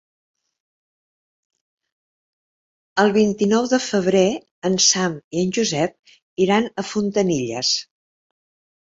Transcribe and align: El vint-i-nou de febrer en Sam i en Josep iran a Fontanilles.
El 3.03 3.13
vint-i-nou 3.17 3.67
de 3.73 3.79
febrer 3.89 4.23
en 4.71 4.79
Sam 4.87 5.19
i 5.37 5.43
en 5.45 5.53
Josep 5.59 6.17
iran 6.47 6.67
a 6.71 6.87
Fontanilles. 6.95 7.71